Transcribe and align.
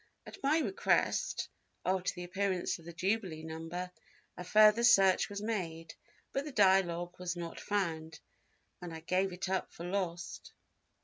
At 0.25 0.41
my 0.41 0.57
request, 0.57 1.47
after 1.85 2.11
the 2.15 2.23
appearance 2.23 2.79
of 2.79 2.85
the 2.85 2.91
jubilee 2.91 3.43
number, 3.43 3.91
a 4.35 4.43
further 4.43 4.83
search 4.83 5.29
was 5.29 5.43
made, 5.43 5.93
but 6.33 6.43
the 6.43 6.51
Dialogue 6.51 7.19
was 7.19 7.35
not 7.35 7.59
found 7.59 8.19
and 8.81 8.91
I 8.95 9.01
gave 9.01 9.31
it 9.31 9.47
up 9.47 9.71
for 9.71 9.85
lost. 9.85 10.53